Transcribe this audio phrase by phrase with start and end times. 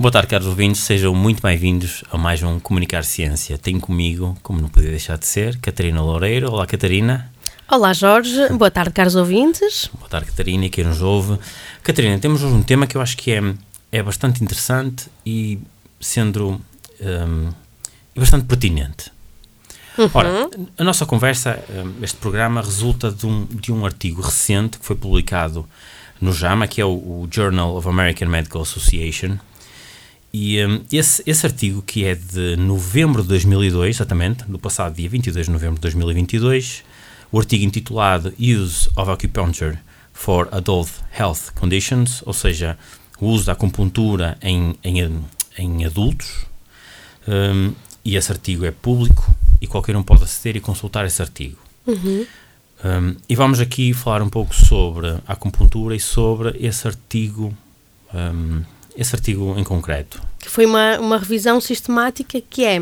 [0.00, 3.58] Boa tarde, caros ouvintes, sejam muito bem-vindos a mais um Comunicar Ciência.
[3.58, 6.50] Tenho comigo, como não podia deixar de ser, Catarina Loureiro.
[6.50, 7.30] Olá, Catarina.
[7.70, 8.48] Olá, Jorge.
[8.48, 9.90] Boa tarde, caros ouvintes.
[9.92, 11.38] Boa tarde, Catarina, e quem nos ouve.
[11.82, 13.42] Catarina, temos hoje um tema que eu acho que é,
[13.92, 15.58] é bastante interessante e
[16.00, 16.58] sendo
[16.98, 17.50] um,
[18.16, 19.12] bastante pertinente.
[19.98, 20.10] Uhum.
[20.14, 20.48] Ora,
[20.78, 24.96] a nossa conversa, hum, este programa, resulta de um, de um artigo recente que foi
[24.96, 25.68] publicado
[26.18, 29.36] no JAMA, que é o, o Journal of American Medical Association,
[30.32, 35.08] e um, esse, esse artigo, que é de novembro de 2002, exatamente, no passado dia
[35.08, 36.84] 22 de novembro de 2022,
[37.32, 39.78] o artigo intitulado Use of Acupuncture
[40.12, 42.78] for Adult Health Conditions, ou seja,
[43.20, 45.24] o uso da acupuntura em, em,
[45.58, 46.46] em adultos,
[47.26, 47.72] um,
[48.04, 51.58] e esse artigo é público e qualquer um pode aceder e consultar esse artigo.
[51.86, 52.26] Uhum.
[52.82, 57.54] Um, e vamos aqui falar um pouco sobre a acupuntura e sobre esse artigo
[58.14, 58.62] um,
[58.96, 60.20] esse artigo em concreto?
[60.38, 62.80] Que foi uma, uma revisão sistemática que é,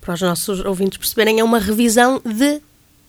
[0.00, 2.60] para os nossos ouvintes perceberem, é uma revisão de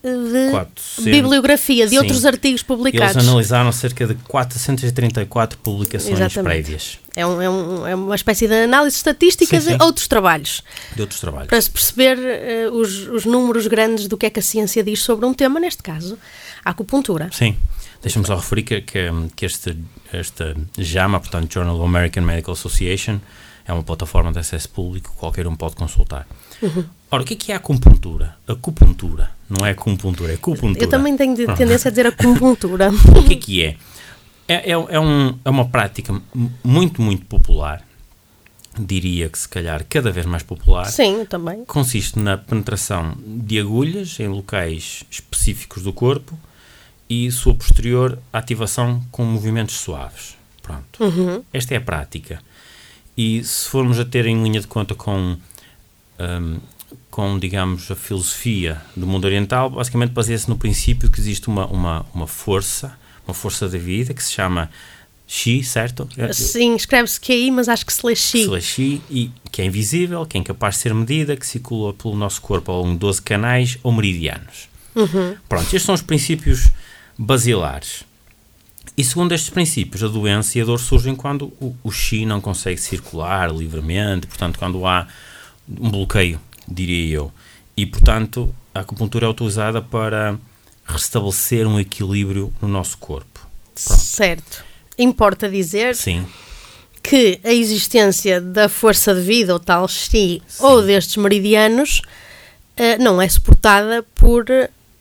[0.04, 1.98] de Quatro, bibliografia de sim.
[1.98, 3.16] outros artigos publicados.
[3.16, 6.44] Eles analisaram cerca de 434 publicações Exatamente.
[6.44, 7.00] prévias.
[7.16, 9.84] É, um, é, um, é, uma espécie de análise estatística sim, de sim.
[9.84, 10.64] outros trabalhos.
[10.96, 11.48] De outros trabalhos.
[11.48, 15.02] Para se perceber uh, os, os números grandes do que é que a ciência diz
[15.02, 16.18] sobre um tema, neste caso,
[16.64, 17.30] a acupuntura.
[17.34, 17.56] Sim.
[18.02, 19.78] Deixa-me só referir que, que, que este,
[20.12, 23.20] esta JAMA, portanto, Journal of American Medical Association,
[23.66, 26.26] é uma plataforma de acesso público, qualquer um pode consultar.
[26.62, 26.86] Uhum.
[27.12, 28.38] Ora, o que é, que é a acupuntura?
[28.48, 30.84] Acupuntura, não é acupuntura, é acupuntura.
[30.84, 32.90] Eu também tenho tendência a dizer acupuntura.
[33.18, 33.78] o que é que é?
[34.48, 36.16] É, é, é, um, é uma prática
[36.64, 37.86] muito, muito popular,
[38.80, 40.86] diria que se calhar cada vez mais popular.
[40.86, 41.66] Sim, também.
[41.66, 46.38] Consiste na penetração de agulhas em locais específicos do corpo
[47.10, 50.38] e sua posterior ativação com movimentos suaves.
[50.62, 51.04] Pronto.
[51.04, 51.44] Uhum.
[51.54, 52.42] Esta é a prática.
[53.18, 55.38] E se formos a ter em linha de conta com,
[56.20, 56.58] um,
[57.10, 62.06] com digamos, a filosofia do mundo oriental, basicamente baseia-se no princípio que existe uma, uma,
[62.14, 64.70] uma força, uma força da vida que se chama
[65.26, 66.08] Xi, certo?
[66.32, 68.44] Sim, escreve-se QI, mas acho que se lê Xi.
[68.44, 71.94] Se lê Xi, e que é invisível, que é incapaz de ser medida, que circula
[71.94, 74.70] pelo nosso corpo ao longo de 12 canais ou meridianos.
[74.96, 75.36] Uhum.
[75.50, 76.70] Pronto, estes são os princípios
[77.18, 78.06] basilares.
[78.98, 82.42] E segundo estes princípios, a doença e a dor surgem quando o, o chi não
[82.42, 85.08] consegue circular livremente, portanto, quando há
[85.70, 87.32] um bloqueio, diria eu.
[87.76, 90.38] E, portanto, a acupuntura é utilizada para
[90.86, 93.48] restabelecer um equilíbrio no nosso corpo.
[93.76, 94.00] Pronto.
[94.00, 94.64] Certo.
[94.98, 96.26] Importa dizer Sim.
[97.04, 102.02] que a existência da força de vida, ou tal chi, ou destes meridianos,
[102.78, 104.46] uh, não é suportada por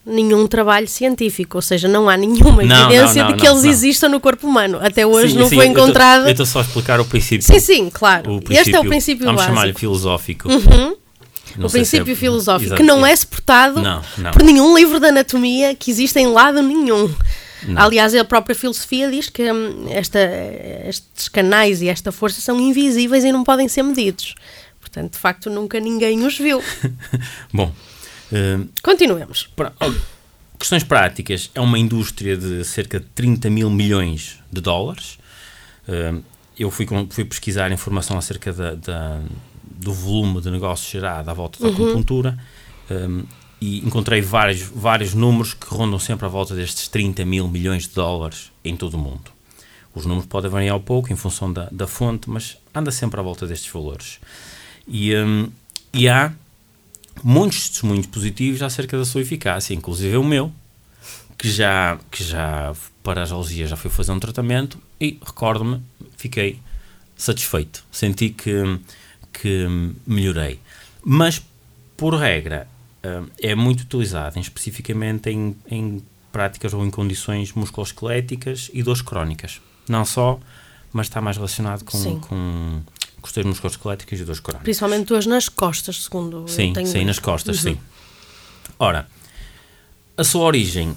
[0.07, 3.65] nenhum trabalho científico, ou seja, não há nenhuma não, evidência não, não, de que eles
[3.65, 4.79] existam no corpo humano.
[4.81, 6.27] Até hoje sim, não sim, foi encontrado.
[6.27, 7.45] Eu estou só a explicar o princípio.
[7.45, 8.41] Sim, sim, claro.
[8.49, 10.49] Este é o princípio vamos chamar-lhe filosófico.
[10.49, 10.97] Uhum.
[11.59, 13.83] o princípio é, filosófico, que não é suportado
[14.33, 17.13] por nenhum livro de anatomia que exista em lado nenhum.
[17.75, 20.21] Aliás, a própria filosofia diz que hum, esta,
[20.87, 24.35] estes canais e esta força são invisíveis e não podem ser medidos.
[24.81, 26.63] Portanto, de facto, nunca ninguém os viu.
[27.53, 27.73] Bom,
[28.33, 29.49] Uh, Continuemos.
[29.55, 29.93] Pra, oh,
[30.59, 31.51] questões práticas.
[31.55, 35.19] É uma indústria de cerca de 30 mil milhões de dólares.
[35.89, 36.23] Uh,
[36.59, 39.21] eu fui, fui pesquisar informação acerca da, da,
[39.63, 41.75] do volume de negócio gerado à volta da uhum.
[41.75, 42.39] acupuntura
[42.91, 43.25] um,
[43.61, 47.95] e encontrei vários, vários números que rondam sempre à volta destes 30 mil milhões de
[47.95, 49.31] dólares em todo o mundo.
[49.95, 53.23] Os números podem variar um pouco em função da, da fonte, mas anda sempre à
[53.23, 54.19] volta destes valores.
[54.87, 55.49] E, um,
[55.93, 56.33] e há
[57.23, 60.53] muitos testemunhos positivos acerca da sua eficácia, inclusive o meu,
[61.37, 65.83] que já, que já para as alergias já fui fazer um tratamento e recordo-me,
[66.17, 66.61] fiquei
[67.17, 68.81] satisfeito, senti que,
[69.33, 69.67] que
[70.07, 70.59] melhorei.
[71.05, 71.43] Mas,
[71.97, 72.67] por regra,
[73.03, 76.03] eh, é muito utilizado, especificamente em, em
[76.33, 79.61] práticas ou em condições musculoesqueléticas e dores crónicas.
[79.89, 80.41] Não só,
[80.93, 82.83] mas está mais relacionado com, com
[83.27, 84.65] questões musculoesqueléticas e dores crónicas.
[84.65, 87.75] Principalmente dores nas costas, segundo Sim, sim, nas costas, uhum.
[87.75, 87.81] sim.
[88.79, 89.07] Ora,
[90.17, 90.91] a sua origem...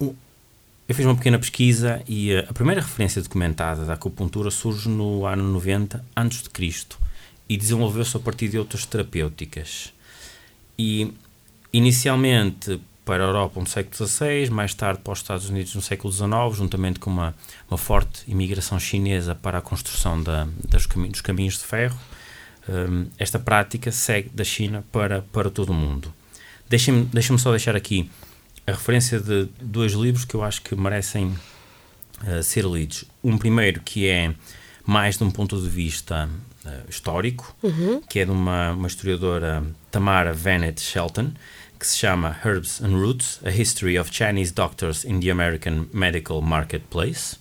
[0.00, 0.14] Uh,
[0.86, 5.24] eu fiz uma pequena pesquisa e uh, a primeira referência documentada da acupuntura surge no
[5.24, 6.86] ano 90 a.C.
[7.48, 9.94] e desenvolveu-se a partir de outras terapêuticas.
[10.78, 11.12] E
[11.72, 16.12] inicialmente para a Europa no século XVI, mais tarde para os Estados Unidos no século
[16.12, 17.34] XIX, juntamente com uma,
[17.68, 21.98] uma forte imigração chinesa para a construção da, das, dos caminhos de ferro.
[22.66, 26.12] Um, esta prática segue da China para, para todo o mundo.
[26.68, 28.10] Deixem-me deixem só deixar aqui
[28.66, 31.26] a referência de dois livros que eu acho que merecem
[32.22, 33.04] uh, ser lidos.
[33.22, 34.34] Um primeiro que é
[34.86, 36.28] mais de um ponto de vista
[36.64, 38.00] uh, histórico, uhum.
[38.08, 41.32] que é de uma, uma historiadora Tamara Vanet Shelton,
[41.78, 46.40] que se chama Herbs and Roots: A History of Chinese Doctors in the American Medical
[46.40, 47.36] Marketplace.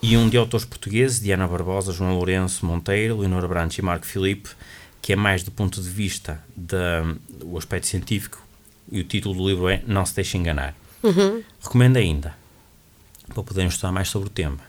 [0.00, 4.50] E um de autores portugueses, Diana Barbosa, João Lourenço Monteiro, Leonor Brandt e Marco Filipe,
[5.02, 8.40] que é mais do ponto de vista do aspecto científico,
[8.90, 10.74] e o título do livro é Não se deixe enganar.
[11.02, 11.42] Uhum.
[11.60, 12.36] Recomendo ainda,
[13.26, 14.60] para poderem estudar mais sobre o tema,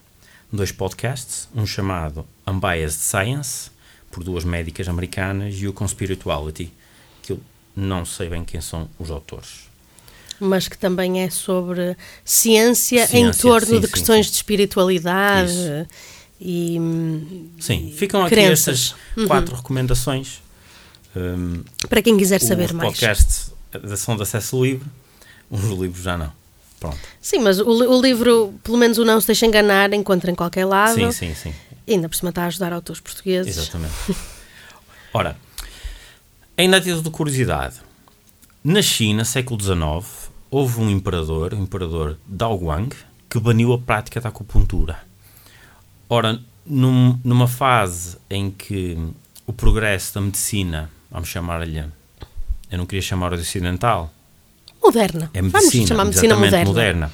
[0.52, 3.70] dois podcasts, um chamado Unbiased Science,
[4.12, 6.72] por duas médicas americanas, e o Conspirituality,
[7.22, 7.40] que eu
[7.76, 9.70] não sei bem quem são os autores.
[10.40, 14.32] Mas que também é sobre ciência, ciência em torno sim, de sim, questões sim.
[14.32, 15.88] de espiritualidade Isso.
[16.40, 17.52] e.
[17.60, 19.28] Sim, ficam aqui estas uhum.
[19.28, 20.42] quatro recomendações.
[21.16, 22.90] Um, Para quem quiser saber mais.
[22.90, 23.52] Podcasts
[23.98, 24.88] são de acesso livre,
[25.50, 26.32] os livros já não.
[26.80, 26.98] Pronto.
[27.22, 30.66] Sim, mas o, o, livro, pelo menos o Não Se Deixa Enganar, encontra em qualquer
[30.66, 30.96] lado.
[30.96, 31.54] Sim, sim, sim.
[31.86, 33.58] E ainda por cima está a ajudar autores portugueses.
[33.58, 33.94] Exatamente.
[35.14, 35.36] Ora,
[36.60, 37.76] Ainda a título de curiosidade,
[38.62, 42.94] na China, século XIX, houve um imperador, o imperador Dao Guang,
[43.30, 45.00] que baniu a prática da acupuntura.
[46.10, 48.98] Ora, num, numa fase em que
[49.48, 51.86] o progresso da medicina, vamos chamar-lhe,
[52.70, 54.14] eu não queria chamar de ocidental,
[54.84, 55.32] moderna.
[55.34, 56.66] É medicina, vamos chamar medicina moderna.
[56.66, 57.12] moderna.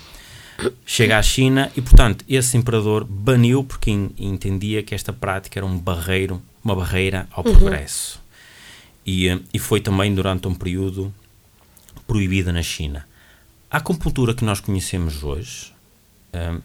[0.88, 5.78] Chega à China e, portanto, esse imperador baniu porque entendia que esta prática era um
[5.78, 7.54] barreiro, uma barreira ao uhum.
[7.54, 8.25] progresso
[9.06, 11.14] e, e foi também durante um período
[12.08, 13.08] proibida na China.
[13.70, 15.74] A acupuntura que nós conhecemos hoje
[16.34, 16.62] um,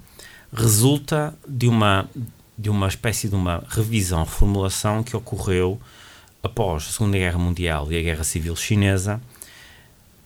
[0.53, 2.09] resulta de uma,
[2.57, 5.81] de uma espécie de uma revisão, reformulação que ocorreu
[6.43, 9.21] após a Segunda Guerra Mundial e a Guerra Civil Chinesa,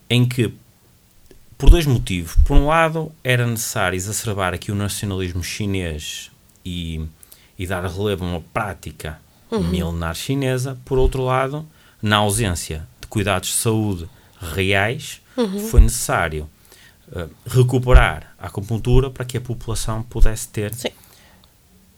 [0.08, 0.52] em que,
[1.58, 2.36] por dois motivos.
[2.44, 6.30] Por um lado, era necessário exacerbar aqui o nacionalismo chinês
[6.64, 7.04] e,
[7.58, 9.20] e dar relevo a uma prática
[9.50, 9.62] uhum.
[9.64, 10.78] milenar chinesa.
[10.84, 11.66] Por outro lado,
[12.04, 14.06] na ausência de cuidados de saúde
[14.38, 15.68] reais, uhum.
[15.68, 16.50] foi necessário
[17.08, 20.90] uh, recuperar a acupuntura para que a população pudesse ter Sim.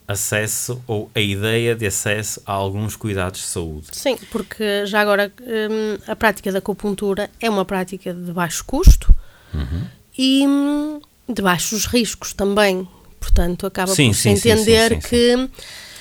[0.07, 3.89] acesso ou a ideia de acesso a alguns cuidados de saúde.
[3.91, 9.13] Sim, porque já agora um, a prática da acupuntura é uma prática de baixo custo
[9.53, 9.89] uhum.
[10.17, 12.87] e um, de baixos riscos também.
[13.19, 15.51] Portanto, acaba sim, por se entender sim, sim, que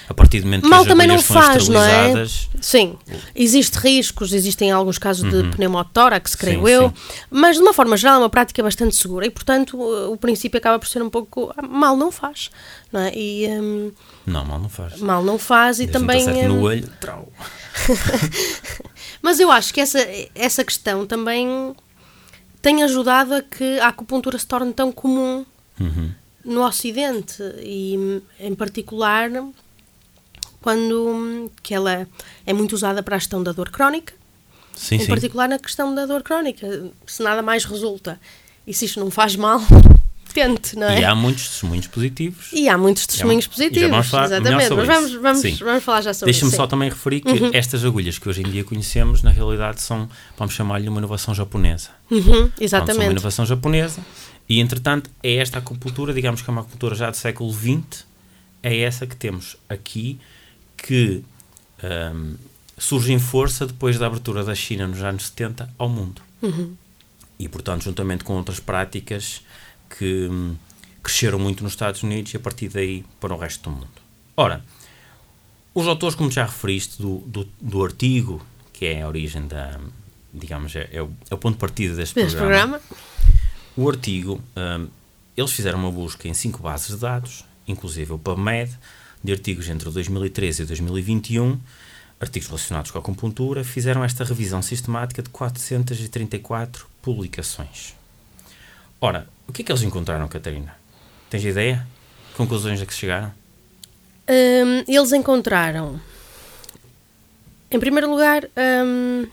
[0.07, 2.25] a partir do momento Mal que as também não faz, não é?
[2.61, 2.97] Sim,
[3.35, 5.49] existem riscos, existem alguns casos uhum.
[5.49, 6.95] de pneumotórax, creio sim, eu, sim.
[7.29, 10.77] mas de uma forma geral é uma prática bastante segura e, portanto, o princípio acaba
[10.79, 12.49] por ser um pouco mal não faz,
[12.91, 13.11] não é?
[13.15, 13.91] E, um,
[14.25, 14.99] não, mal não faz.
[14.99, 16.27] Mal não faz e também.
[16.27, 17.31] Um, no olho, trau.
[19.21, 19.99] mas eu acho que essa,
[20.33, 21.75] essa questão também
[22.61, 25.45] tem ajudado a que a acupuntura se torne tão comum
[25.79, 26.11] uhum.
[26.43, 29.29] no Ocidente e, em particular,
[30.65, 32.07] quando que ela
[32.43, 34.15] é muito usada para a gestão da dor crónica,
[34.73, 35.05] sim, em sim.
[35.05, 36.89] particular na questão da dor crónica.
[37.05, 38.19] Se nada mais resulta
[38.65, 39.61] e se isto não faz mal,
[40.33, 41.01] tente, não é?
[41.01, 42.47] E há muitos testemunhos positivos.
[42.51, 43.91] E há muitos testemunhos positivos.
[43.91, 44.73] vamos falar exatamente.
[44.73, 46.41] Mas vamos, vamos, vamos falar já sobre isso.
[46.41, 47.51] Deixa-me só também referir que uhum.
[47.53, 51.91] estas agulhas que hoje em dia conhecemos, na realidade, são, vamos chamar-lhe uma inovação japonesa.
[52.09, 52.95] Uhum, exatamente.
[52.95, 54.01] Vamos, uma inovação japonesa.
[54.49, 58.03] E, entretanto, é esta acupuntura, digamos que é uma acupuntura já do século XX,
[58.63, 60.19] é essa que temos aqui
[60.85, 61.23] que
[62.13, 62.35] um,
[62.77, 66.21] surge em força depois da abertura da China nos anos 70 ao mundo.
[66.43, 66.75] Uhum.
[67.39, 69.41] E, portanto, juntamente com outras práticas
[69.89, 70.55] que um,
[71.01, 73.87] cresceram muito nos Estados Unidos e a partir daí para o resto do mundo.
[74.37, 74.63] Ora,
[75.73, 79.79] os autores, como já referiste, do, do, do artigo, que é a origem da,
[80.31, 83.05] digamos, é, é, o, é o, ponto de partida deste, deste programa, programa,
[83.75, 84.87] o artigo, um,
[85.35, 88.77] eles fizeram uma busca em cinco bases de dados, inclusive o PubMed,
[89.25, 91.59] de artigos entre 2013 e 2021,
[92.19, 97.95] artigos relacionados com a acupuntura, fizeram esta revisão sistemática de 434 publicações.
[99.01, 100.75] Ora, o que é que eles encontraram, Catarina?
[101.29, 101.85] Tens ideia?
[102.37, 103.33] Conclusões a que chegaram?
[104.29, 105.99] Um, eles encontraram,
[107.69, 108.47] em primeiro lugar,
[108.85, 109.27] um,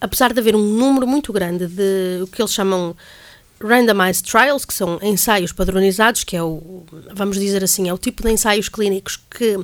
[0.00, 2.96] apesar de haver um número muito grande de o que eles chamam
[3.60, 8.22] randomized trials, que são ensaios padronizados, que é o, vamos dizer assim, é o tipo
[8.22, 9.58] de ensaios clínicos que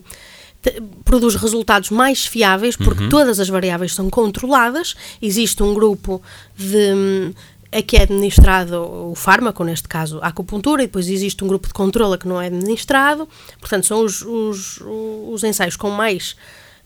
[1.05, 3.09] produz resultados mais fiáveis porque uhum.
[3.09, 4.95] todas as variáveis são controladas.
[5.21, 6.23] Existe um grupo
[6.57, 7.35] de
[7.73, 8.77] a que é administrado
[9.11, 12.41] o fármaco, neste caso a acupuntura, e depois existe um grupo de controle que não
[12.41, 13.27] é administrado.
[13.59, 16.37] Portanto, são os, os, os ensaios com mais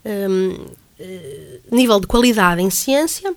[0.05, 0.65] um,
[0.99, 3.35] eh, nível de qualidade em ciência.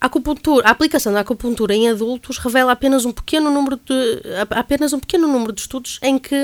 [0.00, 4.92] A, acupuntura, a aplicação da acupuntura em adultos revela apenas um pequeno número de, apenas
[4.92, 6.34] um pequeno número de estudos em que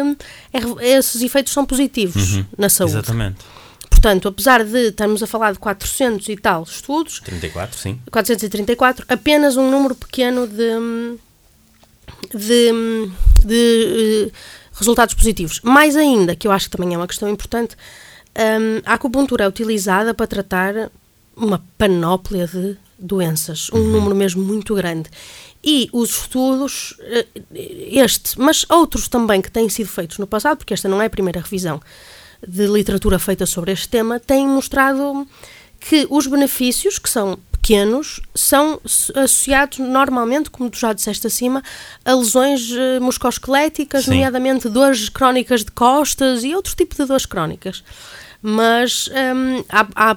[0.53, 2.95] é esses efeitos são positivos uhum, na saúde.
[2.95, 3.37] Exatamente.
[3.89, 7.99] Portanto, apesar de estarmos a falar de 400 e tal estudos, 34, sim.
[8.11, 11.19] 434, apenas um número pequeno de,
[12.35, 12.71] de,
[13.45, 14.33] de uh,
[14.75, 15.61] resultados positivos.
[15.63, 17.77] Mais ainda, que eu acho que também é uma questão importante,
[18.37, 20.91] um, a acupuntura é utilizada para tratar
[21.37, 23.93] uma panóplia de doenças, um uhum.
[23.93, 25.11] número mesmo muito grande.
[25.63, 27.27] E os estudos, eh,
[27.91, 31.11] este, mas outros também que têm sido feitos no passado, porque esta não é a
[31.11, 31.81] primeira revisão
[32.47, 35.27] de literatura feita sobre este tema, têm mostrado
[35.81, 38.79] que os benefícios, que são pequenos, são
[39.15, 41.63] associados normalmente, como tu já disseste acima,
[42.05, 47.83] a lesões eh, musculoesqueléticas, nomeadamente dores crónicas de costas e outro tipo de dores crónicas.
[48.43, 50.17] Mas hum, há, há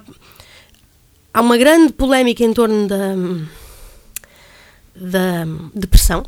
[1.34, 3.16] há uma grande polémica em torno da,
[4.96, 6.26] da depressão,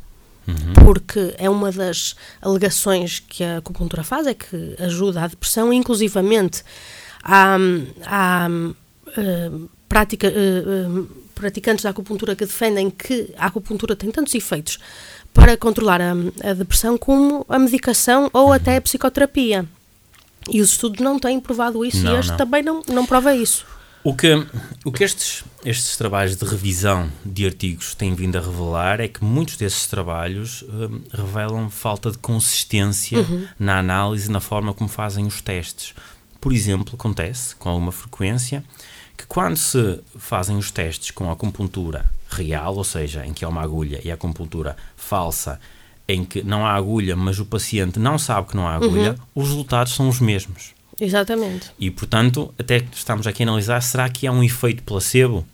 [0.48, 0.74] uhum.
[0.86, 6.64] porque é uma das alegações que a acupuntura faz, é que ajuda à depressão, inclusivamente
[7.24, 7.58] há,
[8.06, 14.34] há uh, prática, uh, uh, praticantes da acupuntura que defendem que a acupuntura tem tantos
[14.36, 14.78] efeitos
[15.34, 16.12] para controlar a,
[16.44, 19.66] a depressão como a medicação ou até a psicoterapia.
[20.50, 22.38] E os estudos não têm provado isso não, e este não.
[22.38, 23.66] também não, não prova isso.
[24.04, 24.46] O que,
[24.86, 29.24] o que estes, estes trabalhos de revisão de artigos têm vindo a revelar é que
[29.24, 33.46] muitos desses trabalhos hum, revelam falta de consistência uhum.
[33.60, 35.94] na análise, na forma como fazem os testes.
[36.40, 38.64] Por exemplo, acontece com alguma frequência
[39.18, 43.50] que quando se fazem os testes com a acupuntura real, ou seja, em que há
[43.50, 45.60] uma agulha, e a acupuntura falsa,
[46.08, 49.44] em que não há agulha, mas o paciente não sabe que não há agulha, uhum.
[49.44, 50.74] os resultados são os mesmos.
[51.00, 51.72] Exatamente.
[51.80, 55.46] E, portanto, até estamos aqui a analisar, será que há um efeito placebo?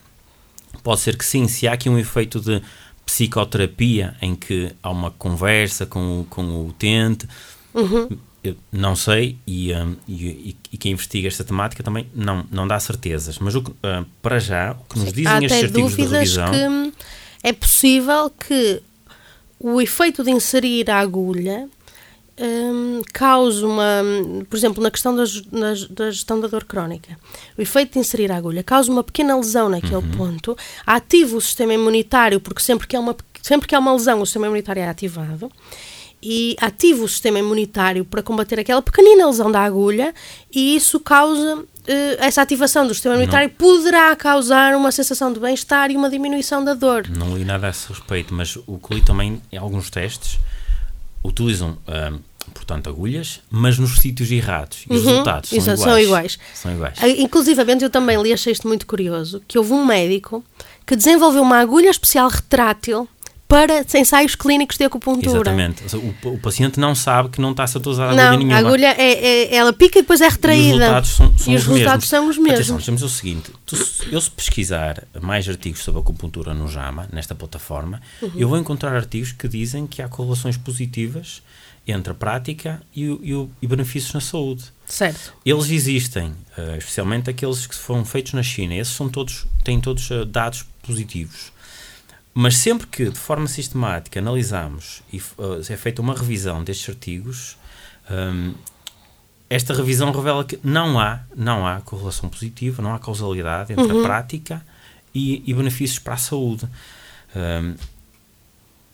[0.83, 2.61] Pode ser que sim, se há aqui um efeito de
[3.05, 7.27] psicoterapia em que há uma conversa com, o, com o utente,
[7.73, 8.09] uhum.
[8.71, 13.37] não sei, e, um, e, e, quem investiga esta temática também não, não dá certezas.
[13.39, 16.51] Mas o, uh, para já, o que nos dizem há estes artigos de revisão...
[16.51, 16.93] que
[17.43, 18.81] é possível que
[19.59, 21.69] o efeito de inserir a agulha
[22.39, 24.03] um, causa uma,
[24.49, 27.17] por exemplo, na questão da, na, da, gestão da dor crónica,
[27.57, 30.11] o efeito de inserir a agulha causa uma pequena lesão naquele uhum.
[30.11, 34.21] ponto, ativa o sistema imunitário, porque sempre que, há uma, sempre que há uma lesão,
[34.21, 35.49] o sistema imunitário é ativado,
[36.21, 40.13] e ativa o sistema imunitário para combater aquela pequenina lesão da agulha,
[40.53, 43.55] e isso causa Uh, essa ativação do sistema imunitário não.
[43.55, 47.07] poderá causar uma sensação de bem-estar e uma diminuição da dor.
[47.07, 50.39] Não li nada a esse respeito, mas o que li também em alguns testes
[51.25, 52.19] utilizam, uh,
[52.53, 54.85] portanto, agulhas, mas nos sítios errados.
[54.89, 55.79] E os uhum, resultados são, iguais.
[55.81, 56.39] são iguais.
[56.53, 56.99] São iguais.
[56.99, 60.43] Uh, inclusivamente, eu também li, achei isto muito curioso, que houve um médico
[60.85, 63.09] que desenvolveu uma agulha especial retrátil
[63.47, 65.51] para ensaios clínicos de acupuntura.
[65.51, 65.95] Exatamente.
[65.95, 68.55] O, o, paciente não sabe que não está a ser usada agulha não, nenhuma.
[68.55, 70.63] a agulha, é, é, ela pica e depois é retraída.
[70.65, 72.07] E os resultados são, são os, os resultados mesmos.
[72.07, 72.59] são os mesmos.
[72.59, 73.77] Atenção, temos o seguinte, tu,
[74.11, 78.31] eu se pesquisar mais artigos sobre acupuntura no JAMA, nesta plataforma, uhum.
[78.35, 81.43] eu vou encontrar artigos que dizem que há correlações positivas
[81.87, 84.63] entre a prática e, o, e, o, e benefícios na saúde.
[84.87, 85.33] Certo.
[85.45, 88.73] Eles existem, uh, especialmente aqueles que foram feitos na China.
[88.73, 91.51] Esses são todos, têm todos uh, dados positivos.
[92.37, 97.57] Mas sempre que, de forma sistemática, analisamos e uh, é feita uma revisão destes artigos,
[98.11, 98.53] um,
[99.49, 104.01] esta revisão revela que não há, não há correlação positiva, não há causalidade entre uhum.
[104.01, 104.65] a prática
[105.13, 106.67] e, e, benefícios para a saúde.
[107.33, 107.75] Um,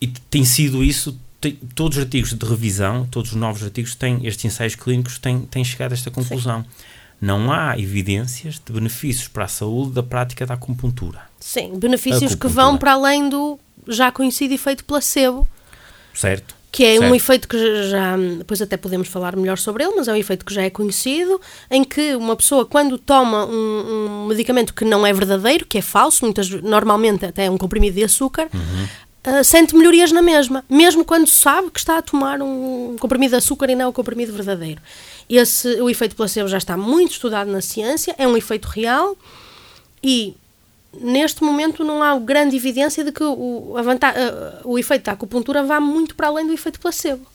[0.00, 4.24] e tem sido isso tem, todos os artigos de revisão, todos os novos artigos têm,
[4.24, 6.62] estes ensaios clínicos têm, têm chegado a esta conclusão.
[6.62, 6.68] Sim.
[7.22, 11.20] Não há evidências de benefícios para a saúde da prática da acupuntura.
[11.38, 15.46] Sim, benefícios que vão para além do já conhecido efeito placebo.
[16.12, 16.56] Certo.
[16.72, 17.12] Que é certo.
[17.12, 20.44] um efeito que já, depois até podemos falar melhor sobre ele, mas é um efeito
[20.44, 25.06] que já é conhecido, em que uma pessoa, quando toma um, um medicamento que não
[25.06, 28.88] é verdadeiro, que é falso, muitas, normalmente até é um comprimido de açúcar, uhum
[29.26, 33.36] uh, sente melhorias na mesma, mesmo quando sabe que está a tomar um comprimido de
[33.36, 34.80] açúcar e não o comprimido verdadeiro.
[35.28, 39.16] Esse, o efeito placebo já está muito estudado na ciência, é um efeito real
[40.02, 40.36] e
[41.00, 45.62] neste momento não há grande evidência de que o, a uh, o efeito da acupuntura
[45.62, 47.26] vá muito para além do efeito placebo.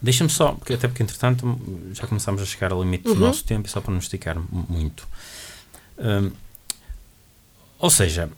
[0.00, 1.58] Deixa-me só, porque, até porque entretanto
[1.92, 3.14] já começamos a chegar ao limite uhum.
[3.14, 5.08] do nosso tempo, só para não esticar muito.
[5.98, 6.30] Um,
[7.78, 8.30] ou seja,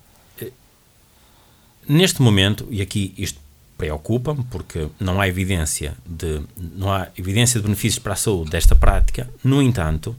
[1.91, 3.41] neste momento, e aqui isto
[3.77, 8.77] preocupa-me porque não há evidência de não há evidência de benefícios para a saúde desta
[8.77, 9.29] prática.
[9.43, 10.15] No entanto,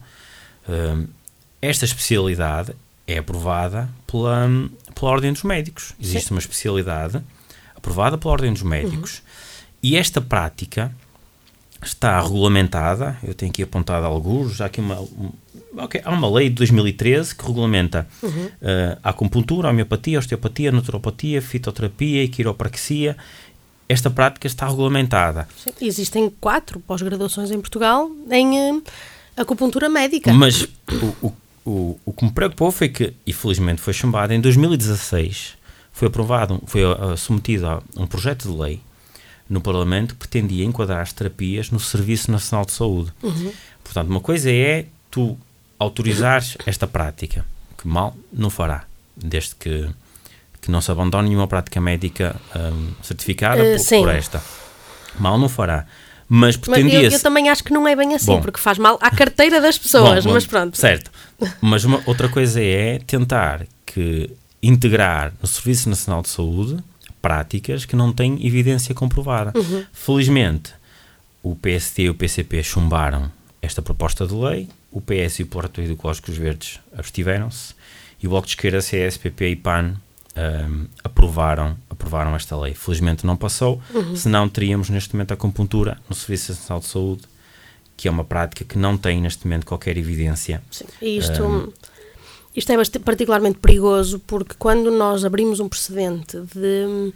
[0.68, 1.08] um,
[1.62, 2.74] esta especialidade
[3.08, 4.50] é aprovada pela,
[4.94, 5.94] pela Ordem dos Médicos.
[6.00, 6.34] Existe Sim.
[6.34, 7.22] uma especialidade
[7.76, 9.24] aprovada pela Ordem dos Médicos uhum.
[9.84, 10.94] e esta prática
[11.82, 13.18] está regulamentada.
[13.24, 15.08] Eu tenho aqui apontado alguns, já aqui uma.
[15.78, 18.30] Okay, há uma lei de 2013 que regulamenta uhum.
[18.30, 23.16] uh, a acupuntura, a homeopatia, a osteopatia, a naturopatia, a fitoterapia e quiropraxia.
[23.88, 25.48] Esta prática está regulamentada.
[25.58, 28.84] Sim, existem quatro pós-graduações em Portugal em uh,
[29.36, 30.34] acupuntura médica.
[30.34, 31.34] Mas o, o,
[31.66, 35.58] o, o que me preocupou foi que, e felizmente foi chumbado, em 2016
[35.94, 38.82] foi aprovado, foi uh, submetido a um projeto de lei
[39.50, 43.12] no Parlamento que pretendia enquadrar as terapias no Serviço Nacional de Saúde.
[43.22, 43.52] Uhum.
[43.84, 45.38] Portanto, uma coisa é tu
[45.82, 47.46] autorizares esta prática,
[47.78, 48.84] que mal não fará,
[49.16, 49.90] desde que,
[50.62, 54.44] que não se abandone nenhuma prática médica um, certificada uh, por, por, esta.
[55.20, 55.86] Mal não fará.
[56.30, 58.98] Mas pretendia eu, eu, também acho que não é bem assim, bom, porque faz mal
[59.02, 60.78] à carteira das pessoas, bom, mas pronto.
[60.78, 61.12] Certo.
[61.60, 64.30] Mas uma, outra coisa é tentar que
[64.64, 66.82] integrar no Serviço Nacional de Saúde
[67.22, 69.52] práticas que não têm evidência comprovada.
[69.58, 69.84] Uhum.
[69.92, 70.74] Felizmente,
[71.44, 75.94] o PST e o PCP chumbaram esta proposta de lei, o PS e o Partido
[75.94, 77.74] Ecológicos Verdes abstiveram-se
[78.22, 79.96] e o Bloco de Esquerda, CSPP e PAN
[80.36, 82.74] um, aprovaram, aprovaram esta lei.
[82.74, 84.16] Felizmente não passou, uhum.
[84.16, 87.24] senão teríamos neste momento a acupuntura no Serviço Nacional de Saúde,
[87.98, 90.62] que é uma prática que não tem neste momento qualquer evidência.
[90.72, 90.86] Sim.
[91.02, 91.72] Isto, um,
[92.56, 97.14] isto é particularmente perigoso porque quando nós abrimos um precedente de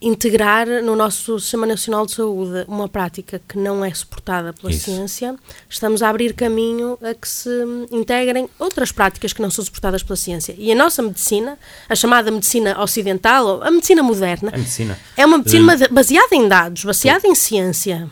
[0.00, 4.84] integrar no nosso Sistema Nacional de Saúde uma prática que não é suportada pela Isso.
[4.84, 5.36] ciência,
[5.68, 7.50] estamos a abrir caminho a que se
[7.90, 10.54] integrem outras práticas que não são suportadas pela ciência.
[10.58, 14.98] E a nossa medicina, a chamada medicina ocidental, ou a medicina moderna, a medicina.
[15.16, 18.10] é uma medicina uh, baseada em dados, baseada em ciência.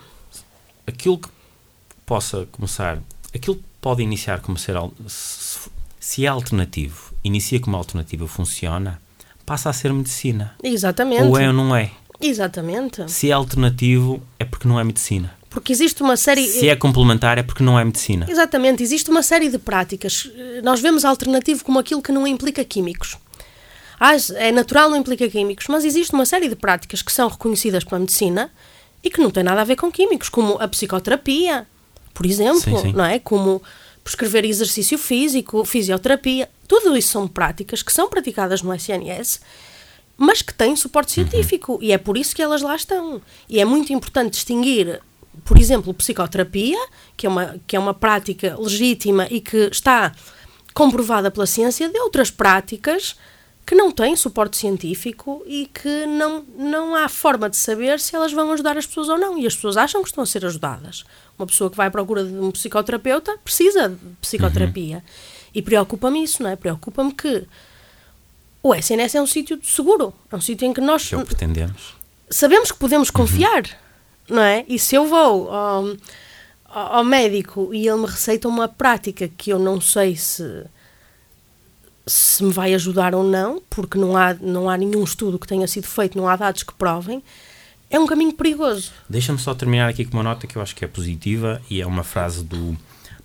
[0.87, 1.29] Aquilo que
[2.05, 2.99] possa começar,
[3.33, 4.75] aquilo que pode iniciar como ser
[5.99, 9.01] se é alternativo, inicia como alternativa, funciona,
[9.45, 10.55] passa a ser medicina.
[10.63, 11.23] Exatamente.
[11.23, 11.91] Ou é ou não é.
[12.19, 13.09] Exatamente.
[13.11, 15.33] Se é alternativo, é porque não é medicina.
[15.49, 16.45] Porque existe uma série.
[16.45, 18.25] Se é complementar, é porque não é medicina.
[18.29, 20.29] Exatamente, existe uma série de práticas.
[20.63, 23.17] Nós vemos alternativo como aquilo que não implica químicos.
[23.97, 27.85] Ah, é natural, não implica químicos, mas existe uma série de práticas que são reconhecidas
[27.85, 28.51] pela medicina
[29.01, 31.65] e que não têm nada a ver com químicos, como a psicoterapia,
[32.13, 32.93] por exemplo, sim, sim.
[32.93, 33.19] não é?
[33.19, 33.63] Como
[34.03, 39.39] prescrever exercício físico, fisioterapia, tudo isso são práticas que são praticadas no SNS,
[40.17, 41.27] mas que têm suporte uhum.
[41.27, 41.79] científico uhum.
[41.81, 43.21] e é por isso que elas lá estão.
[43.49, 45.01] E é muito importante distinguir,
[45.43, 46.79] por exemplo, psicoterapia,
[47.15, 50.13] que é uma, que é uma prática legítima e que está
[50.73, 53.15] comprovada pela ciência, de outras práticas
[53.65, 58.31] que não têm suporte científico e que não, não há forma de saber se elas
[58.31, 59.37] vão ajudar as pessoas ou não.
[59.39, 61.03] E as pessoas acham que estão a ser ajudadas.
[61.37, 64.97] Uma pessoa que vai à procura de um psicoterapeuta precisa de psicoterapia.
[64.97, 65.34] Uhum.
[65.55, 66.57] E preocupa-me isso, não é?
[66.57, 67.47] Preocupa-me que
[68.61, 70.13] o SNS é um sítio seguro.
[70.29, 71.07] É um sítio em que nós.
[71.07, 71.95] Que pretendemos.
[72.29, 73.63] Sabemos que podemos confiar,
[74.29, 74.35] uhum.
[74.35, 74.65] não é?
[74.67, 75.95] E se eu vou ao,
[76.65, 80.65] ao médico e ele me receita uma prática que eu não sei se
[82.07, 85.67] se me vai ajudar ou não, porque não há, não há nenhum estudo que tenha
[85.67, 87.23] sido feito, não há dados que provem,
[87.89, 88.91] é um caminho perigoso.
[89.09, 91.85] Deixa-me só terminar aqui com uma nota que eu acho que é positiva e é
[91.85, 92.77] uma frase do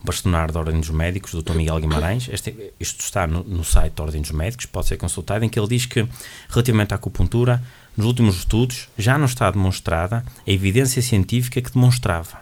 [0.02, 1.54] bastonar da Ordem dos Médicos, do Dr.
[1.54, 2.28] Miguel Guimarães.
[2.30, 5.58] Este, isto está no, no, site da Ordem dos Médicos, pode ser consultado, em que
[5.58, 6.06] ele diz que,
[6.48, 7.62] relativamente à acupuntura,
[7.96, 12.38] nos últimos estudos já não está demonstrada a evidência científica que demonstrava.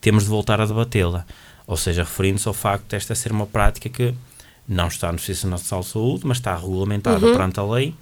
[0.00, 1.24] Temos de voltar a debatê-la.
[1.66, 4.14] Ou seja, referindo-se ao facto de esta ser uma prática que
[4.66, 7.32] não está no Serviço Nacional de Saúde, mas está regulamentada uhum.
[7.32, 7.94] perante a lei,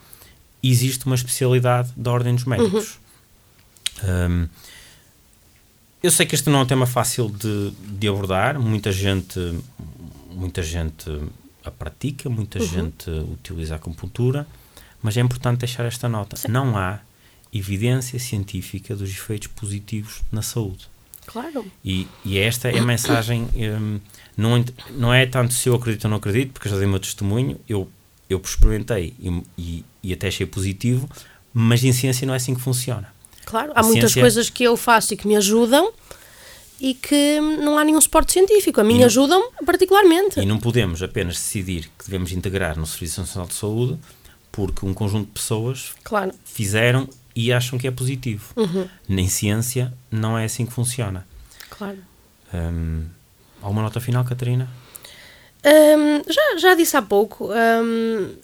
[0.62, 2.98] existe uma especialidade da Ordem dos Médicos.
[4.02, 4.08] Uhum.
[4.08, 4.48] Um,
[6.02, 9.38] eu sei que este não é um tema fácil de, de abordar, muita gente,
[10.30, 11.10] muita gente
[11.64, 12.66] a pratica, muita uhum.
[12.66, 14.46] gente utiliza a acupuntura,
[15.02, 16.36] mas é importante deixar esta nota.
[16.36, 16.48] Sim.
[16.48, 17.00] Não há
[17.52, 20.88] evidência científica dos efeitos positivos na saúde.
[21.26, 21.64] Claro.
[21.84, 23.48] E, e esta é a mensagem.
[23.54, 24.00] Um,
[24.36, 26.98] não, não é tanto se eu acredito ou não acredito, porque já dei o meu
[26.98, 27.88] testemunho, eu,
[28.28, 31.08] eu experimentei e, e, e até achei positivo,
[31.52, 33.12] mas em ciência não é assim que funciona.
[33.44, 34.22] Claro, há muitas ciência...
[34.22, 35.92] coisas que eu faço e que me ajudam
[36.80, 38.80] e que não há nenhum suporte científico.
[38.80, 40.40] A mim ajudam particularmente.
[40.40, 43.98] E não podemos apenas decidir que devemos integrar no Serviço Nacional de Saúde
[44.50, 46.32] porque um conjunto de pessoas claro.
[46.44, 48.52] fizeram e acham que é positivo.
[48.56, 48.88] Uhum.
[49.08, 51.26] Nem ciência não é assim que funciona.
[51.68, 51.98] Claro.
[52.52, 53.04] Um,
[53.62, 54.68] alguma nota final, Catarina?
[55.64, 57.50] Um, já, já disse há pouco.
[57.52, 58.34] Um,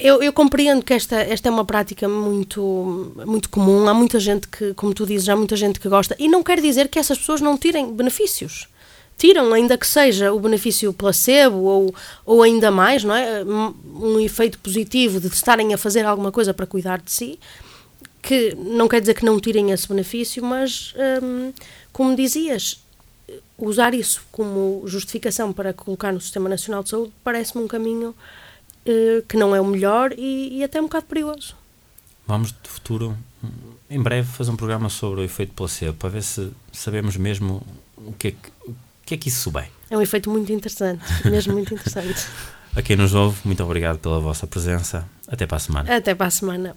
[0.00, 3.88] eu, eu, compreendo que esta, esta é uma prática muito, muito comum.
[3.88, 6.14] Há muita gente que, como tu dizes, há muita gente que gosta.
[6.18, 8.68] E não quer dizer que essas pessoas não tirem benefícios.
[9.16, 13.42] Tiram, ainda que seja o benefício placebo ou, ou ainda mais, não é?
[13.44, 17.38] Um efeito positivo de estarem a fazer alguma coisa para cuidar de si,
[18.22, 21.52] que não quer dizer que não tirem esse benefício, mas, hum,
[21.92, 22.80] como dizias,
[23.58, 28.14] usar isso como justificação para colocar no Sistema Nacional de Saúde parece-me um caminho
[28.88, 31.54] uh, que não é o melhor e, e, até um bocado perigoso.
[32.26, 33.16] Vamos de futuro,
[33.88, 37.62] em breve, fazer um programa sobre o efeito placebo para ver se sabemos mesmo
[37.96, 38.74] o que é que, o
[39.06, 39.68] que, é que isso bem.
[39.90, 42.26] É um efeito muito interessante, mesmo muito interessante.
[42.76, 45.08] A quem nos ouve, muito obrigado pela vossa presença.
[45.26, 45.96] Até para a semana.
[45.96, 46.76] Até para a semana.